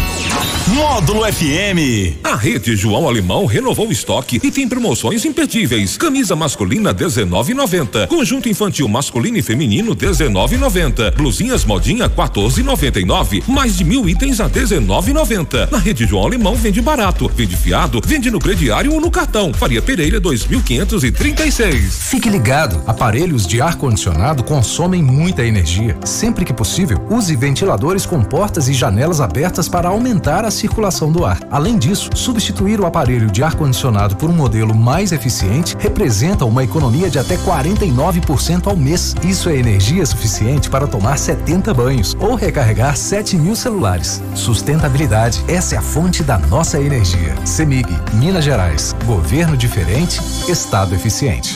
[0.67, 2.17] Módulo FM.
[2.23, 5.97] A rede João Alemão renovou o estoque e tem promoções imperdíveis.
[5.97, 8.07] Camisa masculina 19,90.
[8.07, 11.15] Conjunto infantil masculino e feminino 19,90.
[11.15, 13.43] Blusinhas modinha 14,99.
[13.47, 15.71] Mais de mil itens a 19,90.
[15.71, 19.53] Na rede João Alemão vende barato, vende fiado, vende no crediário ou no cartão.
[19.53, 22.09] Faria Pereira 2536.
[22.09, 25.60] Fique ligado, aparelhos de ar condicionado consomem muita energia.
[26.05, 31.25] Sempre que possível, use ventiladores com portas e janelas abertas para aumentar a circulação do
[31.25, 31.39] ar.
[31.51, 36.63] Além disso, substituir o aparelho de ar condicionado por um modelo mais eficiente representa uma
[36.63, 39.15] economia de até 49% ao mês.
[39.23, 44.21] Isso é energia suficiente para tomar 70 banhos ou recarregar 7 mil celulares.
[44.33, 47.35] Sustentabilidade, essa é a fonte da nossa energia.
[47.45, 48.95] Semig, Minas Gerais.
[49.05, 51.55] Governo diferente, Estado eficiente.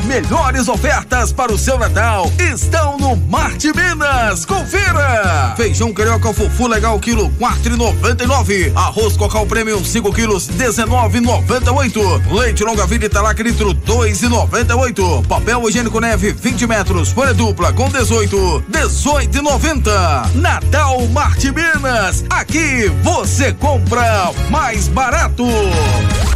[0.00, 4.44] Melhores ofertas para o seu Natal estão no Marte Minas.
[4.44, 5.54] Confira!
[5.56, 8.72] Feijão carioca fufu legal quilo quatro e noventa e nove.
[8.74, 12.32] Arroz cocal premium 5 quilos 19,98.
[12.32, 15.22] Leite longa vida Italac litro dois e noventa e oito.
[15.28, 20.30] Papel higiênico neve 20 metros folha dupla com 18 18 e 90.
[20.34, 22.24] Natal Marte Minas.
[22.30, 25.44] Aqui você compra mais barato.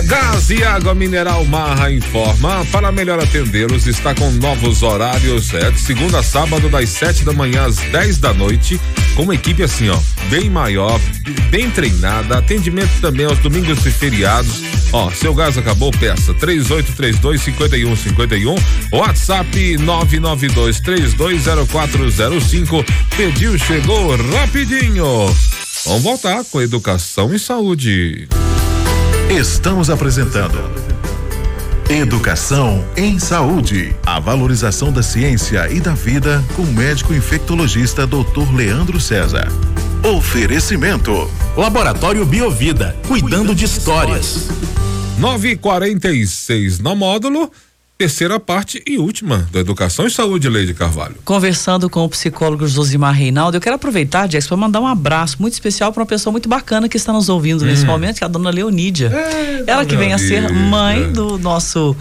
[0.06, 5.80] Gás e Água Mineral Marra informa, para melhor atendê-los, está com novos horários, é, de
[5.80, 8.80] segunda a sábado, das 7 da manhã às 10 da noite,
[9.16, 9.98] com uma equipe assim, ó,
[10.30, 11.00] bem maior,
[11.50, 14.62] bem treinada, atendimento também aos domingos e feriados.
[14.92, 18.54] Ó, seu gás acabou, peça 3832 5151,
[18.92, 22.84] WhatsApp 992 320405.
[23.16, 25.04] Pediu, chegou rapidinho.
[25.84, 28.28] Vamos voltar com educação e saúde.
[29.30, 30.56] Estamos apresentando
[31.90, 33.94] Educação em Saúde.
[34.06, 38.54] A valorização da ciência e da vida com o médico infectologista Dr.
[38.54, 39.48] Leandro César.
[40.04, 41.28] Oferecimento.
[41.56, 44.48] Laboratório Biovida, cuidando de histórias.
[45.18, 47.50] 9 e 46 no módulo.
[47.98, 51.14] Terceira parte e última da Educação e Saúde, Leide Carvalho.
[51.24, 55.54] Conversando com o psicólogo Josimar Reinaldo, eu quero aproveitar, Jax, para mandar um abraço muito
[55.54, 57.66] especial para uma pessoa muito bacana que está nos ouvindo hum.
[57.66, 59.06] nesse momento, que é a dona Leonídia.
[59.06, 61.96] É, Ela que vem a ser mãe do nosso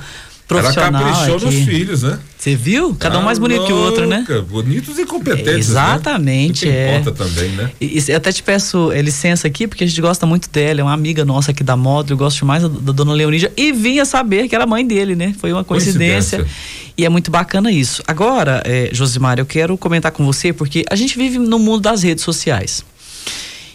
[0.47, 1.01] profissional.
[1.01, 1.45] Ela caprichou aqui.
[1.45, 2.19] nos filhos, né?
[2.37, 2.93] Você viu?
[2.95, 4.17] Cada um mais bonito Tá que o outro, né?
[4.17, 5.45] louca, Bonitos e competentes.
[5.53, 5.57] né?
[5.59, 7.11] Exatamente, Isso que é.
[7.11, 7.71] também, né?
[7.81, 10.81] E, e eu até te peço é, licença aqui, porque a gente gosta muito dela,
[10.81, 13.71] é uma amiga nossa aqui da moda, eu gosto mais da, da dona Leonídia, e
[13.71, 15.33] vinha saber que era mãe dele, né?
[15.39, 16.39] Foi uma coincidência.
[16.39, 16.85] Coincidência.
[16.97, 18.03] E é muito bacana isso.
[18.07, 22.03] Agora, é, Josimar, eu quero comentar com você, porque a gente vive no mundo das
[22.03, 22.85] redes sociais.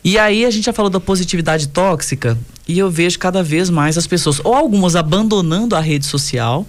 [0.02, 2.38] E aí a gente já falou da positividade tóxica,
[2.70, 6.66] e eu vejo cada vez mais as pessoas, ou algumas abandonando a rede social,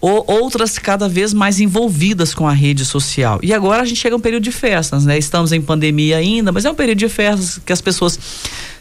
[0.00, 3.40] ou outras cada vez mais envolvidas com a rede social.
[3.42, 5.18] E agora a gente chega a um período de festas, né?
[5.18, 8.18] Estamos em pandemia ainda, mas é um período de festas que as pessoas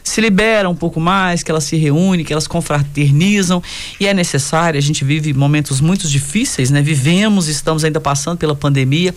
[0.04, 3.62] se liberam um pouco mais, que elas se reúnem, que elas confraternizam
[4.00, 4.78] e é necessário.
[4.78, 6.82] A gente vive momentos muito difíceis, né?
[6.82, 9.13] Vivemos, estamos ainda passando pela pandemia.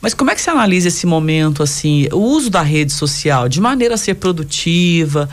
[0.00, 3.60] Mas como é que você analisa esse momento, assim, o uso da rede social de
[3.60, 5.28] maneira a ser produtiva,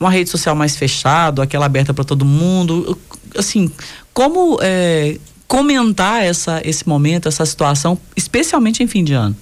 [0.00, 2.98] uma rede social mais fechada, aquela aberta para todo mundo,
[3.36, 3.70] assim,
[4.14, 9.36] como é, comentar essa, esse momento, essa situação, especialmente em fim de ano?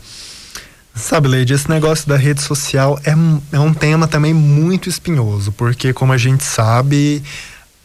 [0.94, 3.12] Sabe, Leide, esse negócio da rede social é,
[3.56, 7.22] é um tema também muito espinhoso, porque como a gente sabe,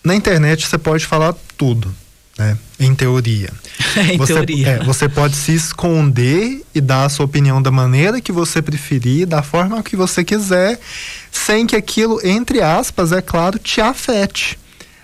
[0.03, 1.93] na internet você pode falar tudo,
[2.37, 2.57] né?
[2.79, 3.49] Em teoria.
[4.11, 4.67] em você, teoria.
[4.67, 9.27] é, você pode se esconder e dar a sua opinião da maneira que você preferir,
[9.27, 10.79] da forma que você quiser,
[11.31, 14.57] sem que aquilo, entre aspas, é claro, te afete.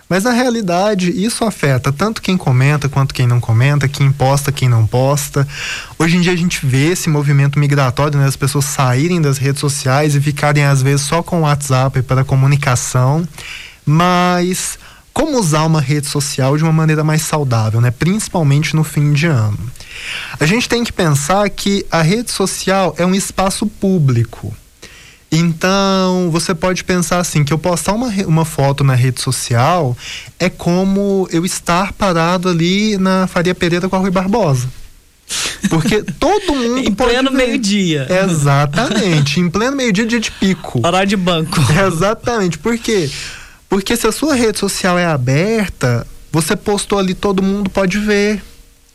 [0.09, 4.67] Mas na realidade, isso afeta tanto quem comenta quanto quem não comenta, quem posta, quem
[4.67, 5.47] não posta.
[5.99, 8.25] Hoje em dia a gente vê esse movimento migratório, né?
[8.25, 12.23] As pessoas saírem das redes sociais e ficarem às vezes só com o WhatsApp para
[12.23, 13.23] comunicação.
[13.85, 14.79] Mas
[15.13, 17.91] como usar uma rede social de uma maneira mais saudável, né?
[17.91, 19.59] Principalmente no fim de ano.
[20.39, 24.53] A gente tem que pensar que a rede social é um espaço público.
[25.31, 29.95] Então, você pode pensar assim, que eu postar uma, uma foto na rede social
[30.39, 34.67] é como eu estar parado ali na Faria Pereira com a Rui Barbosa.
[35.69, 38.07] Porque todo mundo Em pode pleno meio-dia.
[38.23, 40.81] Exatamente, em pleno meio-dia, dia de pico.
[40.83, 41.59] Horário de banco.
[41.87, 42.57] Exatamente.
[42.57, 43.09] Por quê?
[43.69, 48.43] Porque se a sua rede social é aberta, você postou ali, todo mundo pode ver.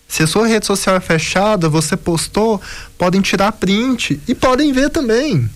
[0.08, 2.60] Se a sua rede social é fechada, você postou,
[2.98, 5.48] podem tirar print e podem ver também.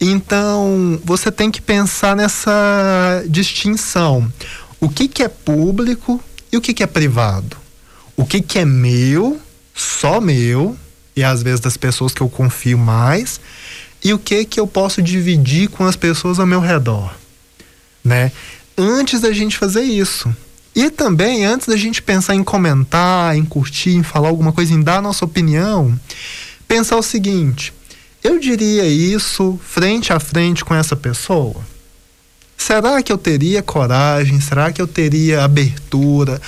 [0.00, 4.32] Então, você tem que pensar nessa distinção.
[4.80, 7.56] O que, que é público e o que, que é privado?
[8.16, 9.40] O que, que é meu,
[9.74, 10.76] só meu,
[11.16, 13.40] e às vezes das pessoas que eu confio mais,
[14.02, 17.12] e o que, que eu posso dividir com as pessoas ao meu redor,
[18.04, 18.32] né?
[18.76, 20.34] Antes da gente fazer isso.
[20.74, 24.80] E também, antes da gente pensar em comentar, em curtir, em falar alguma coisa, em
[24.80, 25.98] dar a nossa opinião,
[26.68, 27.72] pensar o seguinte:
[28.22, 31.56] eu diria isso frente a frente com essa pessoa?
[32.56, 34.40] Será que eu teria coragem?
[34.40, 36.40] Será que eu teria abertura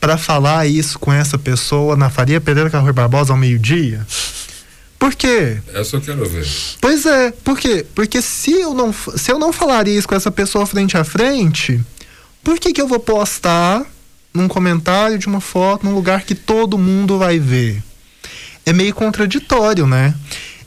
[0.00, 4.06] para falar isso com essa pessoa na Faria Pereira Carroi Barbosa ao meio-dia?
[4.98, 5.58] Por quê?
[5.74, 6.46] Essa eu quero ver.
[6.80, 7.84] Pois é, por quê?
[7.94, 11.80] Porque se eu não, se eu não falaria isso com essa pessoa frente a frente,
[12.42, 13.84] por que, que eu vou postar
[14.32, 17.82] num comentário de uma foto num lugar que todo mundo vai ver?
[18.64, 20.14] É meio contraditório, né?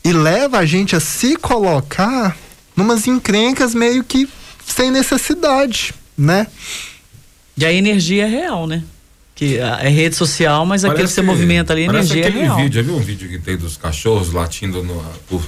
[0.04, 2.38] E leva a gente a se colocar
[2.76, 4.30] numas encrencas meio que
[4.66, 6.48] sem necessidade, né?
[7.58, 8.84] E a energia é real, né?
[9.40, 12.58] Que é rede social, mas aquilo que você movimenta ali, a energia é real.
[12.58, 15.42] vídeo, já viu um vídeo que tem dos cachorros latindo no, por,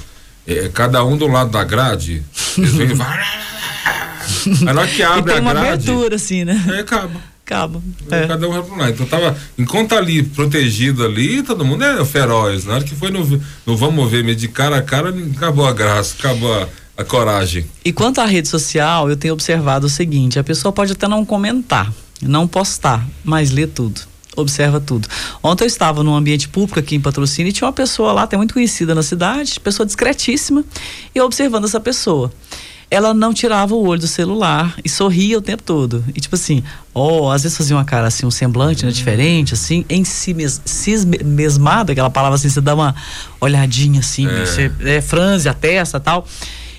[0.48, 2.24] é, cada um do lado da grade,
[2.58, 6.64] eles vêm, Aí na hora que abre e tem uma grade, abertura, assim, né?
[6.70, 7.20] Aí acaba.
[7.46, 7.82] Acaba.
[8.10, 8.28] É.
[8.28, 8.92] Cada um vai pro lado.
[8.92, 12.64] Então tava, enquanto tá ali protegido ali, todo mundo é feroz.
[12.64, 16.16] Na hora que foi no, no Vamos Ver, de cara a cara, acabou a graça,
[16.18, 17.66] acabou a, a coragem.
[17.84, 21.26] E quanto à rede social, eu tenho observado o seguinte: a pessoa pode até não
[21.26, 25.10] comentar, não postar, mas lê tudo observa tudo.
[25.44, 28.38] Ontem eu estava num ambiente público aqui em Patrocínio e tinha uma pessoa lá, até
[28.38, 30.64] muito conhecida na cidade, pessoa discretíssima,
[31.14, 32.32] e observando essa pessoa
[32.92, 36.04] ela não tirava o olho do celular e sorria o tempo todo.
[36.14, 36.62] E tipo assim,
[36.94, 40.34] ó, oh, às vezes fazia uma cara assim, um semblante, né, diferente, assim, em si,
[40.34, 40.94] mes, si
[41.24, 42.94] mesmada, aquela palavra assim, você dá uma
[43.40, 44.46] olhadinha assim, é.
[44.46, 46.28] você é, franze a testa tal.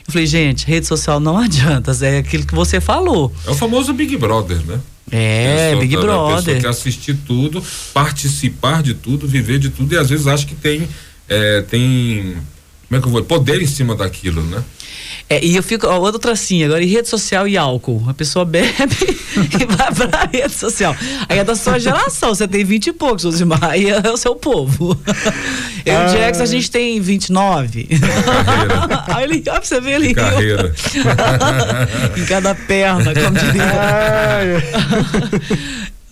[0.06, 3.32] Eu falei, gente, rede social não adianta, é aquilo que você falou.
[3.46, 4.78] É o famoso Big Brother, né?
[5.12, 6.34] É, Big Brother.
[6.34, 10.46] A pessoa quer assistir tudo, participar de tudo, viver de tudo e às vezes acha
[10.46, 10.88] que tem,
[11.28, 12.34] é, tem,
[12.88, 14.64] como é que eu vou, poder em cima daquilo, né?
[15.32, 18.04] É, e eu fico, ó, outro tracinho, agora em rede social e álcool.
[18.06, 18.68] A pessoa bebe
[19.58, 20.94] e vai pra rede social.
[21.26, 24.34] Aí é da sua geração, você tem 20 e poucos, Josimar, aí é o seu
[24.34, 24.94] povo.
[25.86, 27.88] Eu e o Jax, a gente tem 29.
[29.08, 30.14] aí ele, ó, pra você ver ali.
[30.14, 30.74] Carreira.
[32.14, 34.62] em cada perna, como diria.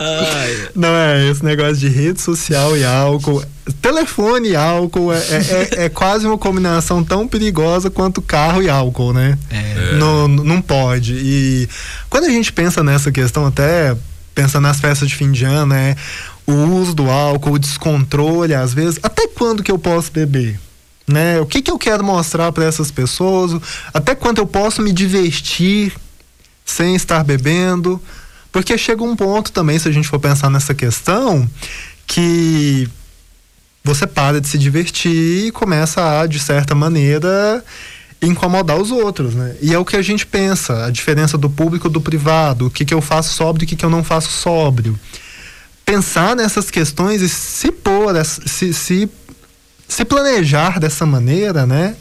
[0.01, 0.69] Ai.
[0.75, 3.45] Não é, esse negócio de rede social e álcool.
[3.83, 8.71] Telefone e álcool é, é, é, é quase uma combinação tão perigosa quanto carro e
[8.71, 9.39] álcool, né?
[9.51, 9.97] É.
[9.97, 11.15] Não, não pode.
[11.15, 11.69] E
[12.09, 13.95] quando a gente pensa nessa questão, até
[14.35, 15.95] pensa nas festas de fim de ano, né?
[16.47, 20.59] O uso do álcool, o descontrole, às vezes, até quando que eu posso beber?
[21.07, 21.39] Né?
[21.41, 23.61] O que, que eu quero mostrar para essas pessoas?
[23.93, 25.93] Até quando eu posso me divertir
[26.65, 28.01] sem estar bebendo?
[28.53, 31.49] Porque chega um ponto também, se a gente for pensar nessa questão,
[32.07, 32.89] que
[33.85, 37.65] você para de se divertir e começa a, de certa maneira,
[38.21, 39.57] incomodar os outros, né?
[39.63, 42.85] E é o que a gente pensa, a diferença do público do privado, o que,
[42.85, 44.99] que eu faço sóbrio e o que, que eu não faço sóbrio.
[45.85, 49.09] Pensar nessas questões e se pôr, se, se,
[49.89, 51.97] se planejar dessa maneira, né?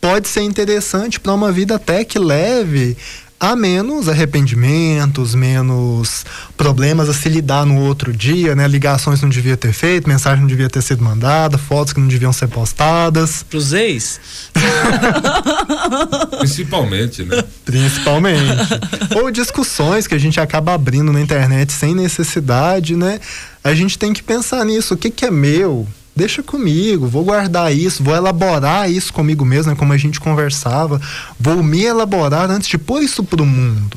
[0.00, 2.96] Pode ser interessante para uma vida até que leve
[3.40, 6.24] há menos arrependimentos, menos
[6.56, 8.66] problemas a se lidar no outro dia, né?
[8.66, 12.32] Ligações não devia ter feito, mensagem não devia ter sido mandada, fotos que não deviam
[12.32, 13.42] ser postadas.
[13.42, 14.20] Pros ex?
[16.38, 17.44] Principalmente, né?
[17.64, 18.68] Principalmente.
[19.16, 23.20] Ou discussões que a gente acaba abrindo na internet sem necessidade, né?
[23.62, 25.86] A gente tem que pensar nisso, o que que é meu,
[26.18, 31.00] deixa comigo, vou guardar isso, vou elaborar isso comigo mesmo, né, como a gente conversava,
[31.38, 33.96] vou me elaborar antes de pôr isso para o mundo.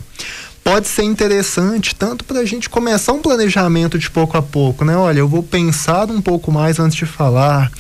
[0.64, 4.96] Pode ser interessante tanto para a gente começar um planejamento de pouco a pouco, né?
[4.96, 7.72] Olha, eu vou pensar um pouco mais antes de falar,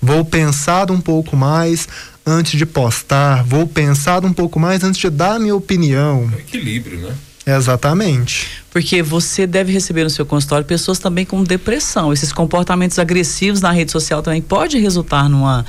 [0.00, 1.86] vou pensar um pouco mais
[2.24, 6.32] antes de postar, vou pensar um pouco mais antes de dar minha opinião.
[6.34, 7.14] É equilíbrio, né?
[7.46, 8.48] Exatamente.
[8.70, 12.12] Porque você deve receber no seu consultório pessoas também com depressão.
[12.12, 15.64] Esses comportamentos agressivos na rede social também pode resultar numa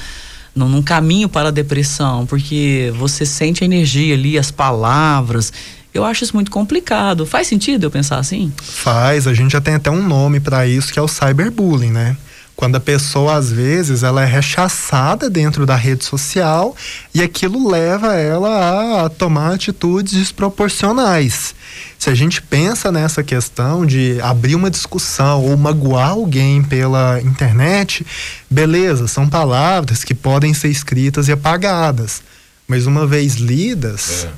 [0.56, 5.52] num, num caminho para a depressão, porque você sente a energia ali, as palavras.
[5.94, 7.26] Eu acho isso muito complicado.
[7.26, 8.52] Faz sentido eu pensar assim?
[8.62, 9.28] Faz.
[9.28, 12.16] A gente já tem até um nome para isso que é o cyberbullying, né?
[12.56, 16.76] Quando a pessoa, às vezes, ela é rechaçada dentro da rede social
[17.14, 21.56] e aquilo leva ela a tomar atitudes desproporcionais.
[21.98, 28.06] Se a gente pensa nessa questão de abrir uma discussão ou magoar alguém pela internet,
[28.50, 32.22] beleza, são palavras que podem ser escritas e apagadas.
[32.68, 34.32] Mas uma vez lidas, é.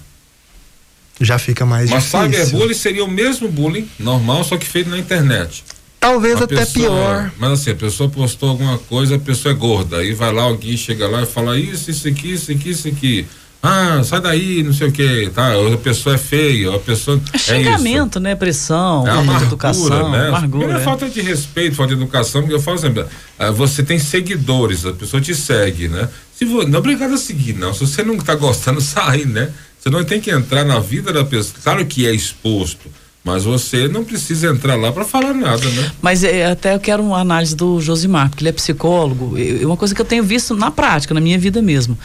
[1.22, 2.20] já fica mais Mas difícil.
[2.20, 5.64] Mas cyberbullying seria o mesmo bullying normal, só que feito na internet.
[6.03, 7.31] Talvez a até pessoa, pior.
[7.39, 9.97] Mas assim, a pessoa postou alguma coisa, a pessoa é gorda.
[9.97, 13.25] Aí vai lá, alguém chega lá e fala isso, isso aqui, isso aqui, isso aqui.
[13.65, 15.53] Ah, sai daí, não sei o que, tá?
[15.53, 17.21] A pessoa é feia, a pessoa.
[17.31, 18.35] É xingamento, é né?
[18.35, 20.27] Pressão, é falta amargura, de educação, né?
[20.27, 20.49] amargura.
[20.49, 20.83] Primeiro é é.
[20.83, 23.05] falta de respeito, falta de educação, porque eu falo sempre,
[23.39, 26.09] ah, você tem seguidores, a pessoa te segue, né?
[26.35, 27.73] Se vo, não é obrigado a seguir, não.
[27.73, 29.49] Se você não tá gostando, sai, né?
[29.79, 31.55] Você não tem que entrar na vida da pessoa.
[31.63, 32.89] Claro que é exposto,
[33.24, 35.91] mas você não precisa entrar lá para falar nada, né?
[36.01, 39.36] Mas é, até eu quero uma análise do Josimar, porque ele é psicólogo.
[39.38, 41.97] É uma coisa que eu tenho visto na prática, na minha vida mesmo.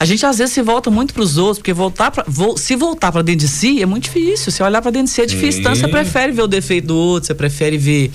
[0.00, 2.76] A gente às vezes se volta muito para os outros, porque voltar pra, vo, se
[2.76, 4.52] voltar para dentro de si é muito difícil.
[4.52, 5.52] Se olhar para dentro de si é difícil.
[5.54, 5.60] Sim.
[5.60, 8.10] Então você prefere ver o defeito do outro, você prefere ver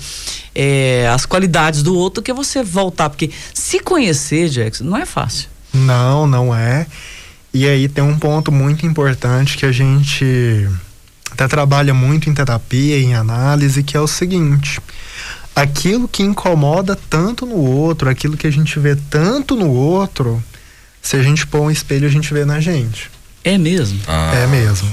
[0.54, 3.10] é, as qualidades do outro do que você voltar.
[3.10, 5.48] Porque se conhecer, Jackson, não é fácil.
[5.74, 6.86] Não, não é.
[7.52, 10.66] E aí tem um ponto muito importante que a gente
[11.34, 14.80] até trabalha muito em terapia, em análise, que é o seguinte:
[15.54, 20.42] aquilo que incomoda tanto no outro, aquilo que a gente vê tanto no outro,
[21.02, 23.10] se a gente pôr um espelho, a gente vê na gente.
[23.42, 24.00] É mesmo?
[24.06, 24.32] Ah.
[24.34, 24.88] É mesmo.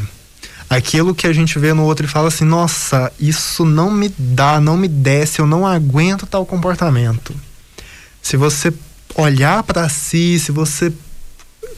[0.68, 4.60] Aquilo que a gente vê no outro e fala assim: nossa, isso não me dá,
[4.60, 7.36] não me desce, eu não aguento tal comportamento.
[8.20, 8.74] Se você
[9.16, 10.92] olhar para si, se você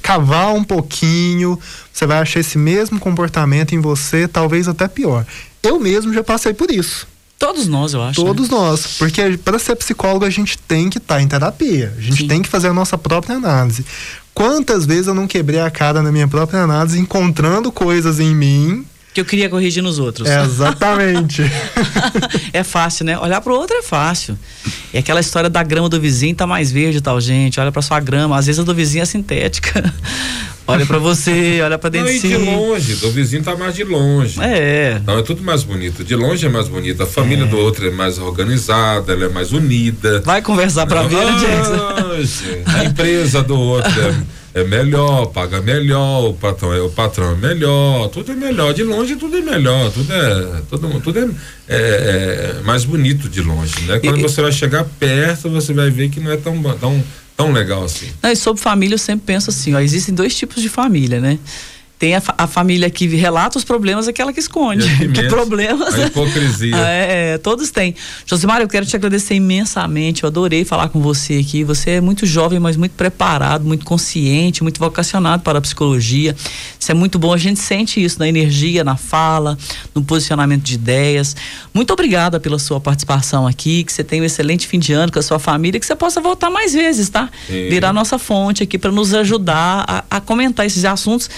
[0.04, 1.58] cavar um pouquinho,
[1.92, 5.26] você vai achar esse mesmo comportamento em você, talvez até pior.
[5.64, 7.08] Eu mesmo já passei por isso.
[7.40, 8.24] Todos nós, eu acho.
[8.24, 8.56] Todos né?
[8.56, 12.22] nós, porque para ser psicólogo a gente tem que estar tá em terapia, a gente
[12.22, 12.28] Sim.
[12.28, 13.86] tem que fazer a nossa própria análise.
[14.34, 18.86] Quantas vezes eu não quebrei a cara na minha própria análise encontrando coisas em mim
[19.14, 20.28] que eu queria corrigir nos outros.
[20.28, 21.44] É, exatamente.
[22.52, 23.18] é fácil, né?
[23.20, 24.38] Olhar pro outro é fácil.
[24.92, 27.60] É aquela história da grama do vizinho tá mais verde tal, gente.
[27.60, 29.94] Olha para sua grama, às vezes a do vizinho é sintética.
[30.66, 32.28] olha para você, olha para dentro Não, de si.
[32.28, 34.42] de longe, do vizinho tá mais de longe.
[34.42, 35.00] É.
[35.06, 36.04] Não, é tudo mais bonito.
[36.04, 37.04] De longe é mais bonito.
[37.04, 37.48] A família é.
[37.48, 40.22] do outro é mais organizada, ela é mais unida.
[40.22, 42.80] Vai conversar para ver, ah, Jackson.
[42.80, 47.36] A empresa do outro é é melhor, paga melhor, o patrão é, o patrão é
[47.36, 48.74] melhor, tudo é melhor.
[48.74, 51.30] De longe tudo é melhor, tudo é, tudo, tudo é,
[51.68, 54.00] é, é mais bonito de longe, né?
[54.00, 57.04] Quando e, você vai chegar perto, você vai ver que não é tão, tão,
[57.36, 58.08] tão legal assim.
[58.22, 61.40] Não, e sobre família eu sempre penso assim, ó, existem dois tipos de família, né?
[62.04, 64.84] Tem a, a, família que relata os problemas, aquela que esconde.
[65.14, 65.94] Que problemas.
[65.94, 66.76] A hipocrisia.
[66.84, 67.96] é, todos têm.
[68.26, 70.24] Josimar, eu quero te agradecer imensamente.
[70.24, 71.64] Eu adorei falar com você aqui.
[71.64, 76.36] Você é muito jovem, mas muito preparado, muito consciente, muito vocacionado para a psicologia.
[76.78, 77.32] Isso é muito bom.
[77.32, 79.58] A gente sente isso na energia, na fala,
[79.96, 81.38] no posicionamento de ideias.
[81.74, 83.82] Muito obrigada pela sua participação aqui.
[83.86, 85.80] Que você tenha um excelente fim de ano com a sua família.
[85.80, 87.30] Que você possa voltar mais vezes, tá?
[87.48, 87.70] Sim.
[87.70, 91.30] Virar nossa fonte aqui para nos ajudar a, a comentar esses assuntos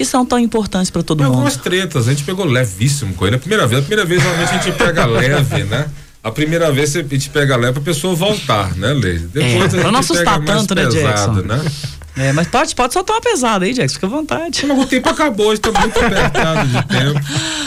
[0.00, 1.34] que são tão importantes para todo Tem mundo.
[1.34, 3.36] Algumas tretas, a gente pegou levíssimo com ele.
[3.36, 5.90] A primeira vez, a primeira vez realmente a gente pega leve, né?
[6.24, 9.26] A primeira vez a gente pega leve pra pessoa voltar, né, Leide?
[9.26, 11.54] Depois é, a pra não assustar tanto, né, pesado, Jackson?
[11.54, 11.70] Né?
[12.16, 14.66] É, mas pode, pode soltar uma pesada aí, Jackson, fica à vontade.
[14.66, 17.20] Mas o tempo acabou, está muito apertado de tempo.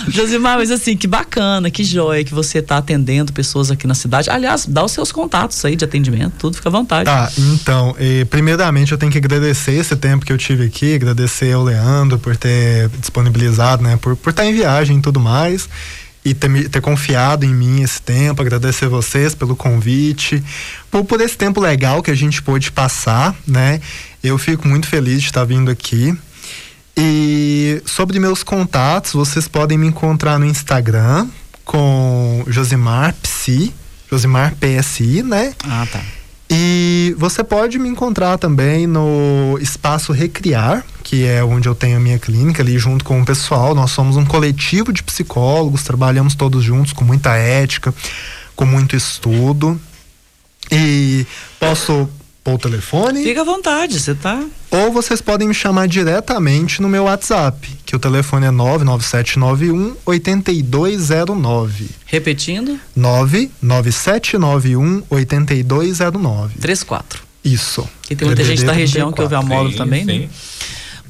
[0.12, 4.30] Josimar, mas assim, que bacana, que joia que você está atendendo pessoas aqui na cidade.
[4.30, 7.06] Aliás, dá os seus contatos aí de atendimento, tudo fica à vontade.
[7.06, 11.54] Tá, então, eh, primeiramente eu tenho que agradecer esse tempo que eu tive aqui, agradecer
[11.54, 15.70] ao Leandro por ter disponibilizado, né, por, por estar em viagem e tudo mais
[16.26, 20.42] e ter, ter, confiado em mim esse tempo, agradecer vocês pelo convite,
[20.90, 23.82] por, por esse tempo legal que a gente pôde passar, né?
[24.24, 26.18] Eu fico muito feliz de estar vindo aqui.
[26.96, 31.28] E sobre meus contatos, vocês podem me encontrar no Instagram
[31.66, 33.74] com Josimar Psi,
[34.10, 35.54] Josimar PSI, né?
[35.64, 36.02] Ah, tá.
[36.50, 42.00] E você pode me encontrar também no Espaço Recriar, que é onde eu tenho a
[42.00, 43.76] minha clínica ali junto com o pessoal.
[43.76, 47.94] Nós somos um coletivo de psicólogos, trabalhamos todos juntos com muita ética,
[48.56, 49.80] com muito estudo.
[50.72, 51.28] E
[51.60, 52.10] posso
[52.44, 53.24] pôr o telefone?
[53.24, 54.44] Fica à vontade, você tá.
[54.72, 61.90] Ou vocês podem me chamar diretamente no meu WhatsApp, que o telefone é 99791 8209.
[62.06, 62.80] Repetindo?
[62.96, 66.56] 99791 8209.
[66.60, 67.22] 34.
[67.44, 67.88] Isso.
[68.02, 70.30] Que tem muita gente da região que ouve a módulo também, né?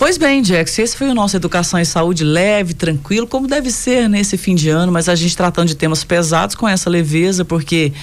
[0.04, 4.10] Pois bem, Jax, esse foi o nosso Educação e Saúde leve, tranquilo, como deve ser
[4.10, 7.94] nesse fim de ano, mas a gente tratando de temas pesados com essa leveza, porque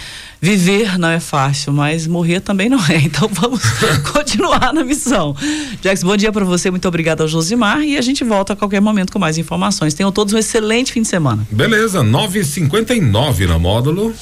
[0.41, 2.97] viver não é fácil, mas morrer também não é.
[3.05, 3.61] Então vamos
[4.15, 5.37] continuar na missão.
[5.83, 8.81] Jax, bom dia para você, muito obrigado ao Josimar e a gente volta a qualquer
[8.81, 9.93] momento com mais informações.
[9.93, 11.47] Tenham todos um excelente fim de semana.
[11.51, 14.15] Beleza, 9:59 na módulo.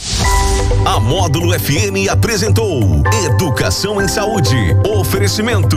[0.84, 4.56] A Módulo FM apresentou Educação em Saúde.
[4.84, 5.76] Oferecimento.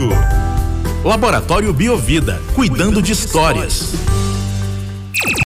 [1.04, 3.92] Laboratório Biovida, cuidando de histórias.